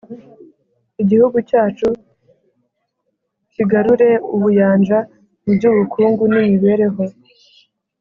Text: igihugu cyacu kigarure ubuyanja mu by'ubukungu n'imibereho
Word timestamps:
igihugu 1.01 1.37
cyacu 1.49 1.89
kigarure 3.53 4.09
ubuyanja 4.35 4.97
mu 5.41 5.49
by'ubukungu 5.55 6.23
n'imibereho 6.33 7.03